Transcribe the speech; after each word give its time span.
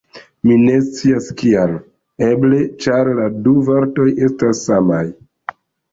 Mi 0.49 0.55
ne 0.61 0.77
scias 0.85 1.27
kial. 1.41 1.75
Eble 2.29 2.63
ĉar 2.85 3.11
la 3.21 3.27
du 3.49 3.53
vortoj 3.69 4.11
estas 4.29 4.67
samaj! 4.71 5.07